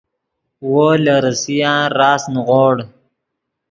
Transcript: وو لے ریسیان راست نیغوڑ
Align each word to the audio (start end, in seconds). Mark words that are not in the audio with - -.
وو 0.71 0.87
لے 1.03 1.15
ریسیان 1.25 1.83
راست 1.99 2.25
نیغوڑ 2.33 2.75